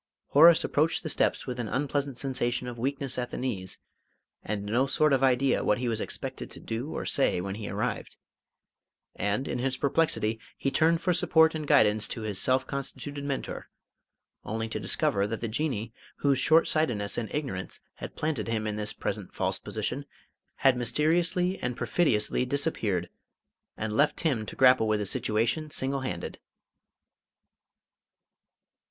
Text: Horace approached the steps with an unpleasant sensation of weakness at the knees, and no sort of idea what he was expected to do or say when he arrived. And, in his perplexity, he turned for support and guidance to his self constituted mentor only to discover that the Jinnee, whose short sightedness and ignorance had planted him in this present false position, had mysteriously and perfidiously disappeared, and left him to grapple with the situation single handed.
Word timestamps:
Horace 0.29 0.63
approached 0.63 1.03
the 1.03 1.09
steps 1.09 1.45
with 1.45 1.59
an 1.59 1.67
unpleasant 1.67 2.17
sensation 2.17 2.65
of 2.67 2.79
weakness 2.79 3.19
at 3.19 3.29
the 3.29 3.37
knees, 3.37 3.77
and 4.43 4.63
no 4.65 4.87
sort 4.87 5.13
of 5.13 5.21
idea 5.21 5.63
what 5.63 5.77
he 5.77 5.87
was 5.87 6.01
expected 6.01 6.49
to 6.49 6.59
do 6.59 6.91
or 6.91 7.05
say 7.05 7.39
when 7.39 7.53
he 7.53 7.69
arrived. 7.69 8.15
And, 9.15 9.47
in 9.47 9.59
his 9.59 9.77
perplexity, 9.77 10.39
he 10.57 10.71
turned 10.71 11.01
for 11.01 11.13
support 11.13 11.53
and 11.53 11.67
guidance 11.67 12.07
to 12.07 12.21
his 12.23 12.41
self 12.41 12.65
constituted 12.65 13.23
mentor 13.23 13.69
only 14.43 14.67
to 14.69 14.79
discover 14.79 15.27
that 15.27 15.39
the 15.39 15.47
Jinnee, 15.47 15.93
whose 16.15 16.39
short 16.39 16.67
sightedness 16.67 17.15
and 17.19 17.29
ignorance 17.31 17.79
had 17.97 18.15
planted 18.15 18.47
him 18.47 18.65
in 18.65 18.77
this 18.77 18.93
present 18.93 19.35
false 19.35 19.59
position, 19.59 20.07
had 20.55 20.77
mysteriously 20.77 21.59
and 21.59 21.77
perfidiously 21.77 22.43
disappeared, 22.43 23.07
and 23.77 23.93
left 23.95 24.21
him 24.21 24.47
to 24.47 24.55
grapple 24.55 24.87
with 24.87 24.99
the 24.99 25.05
situation 25.05 25.69
single 25.69 25.99
handed. 25.99 26.39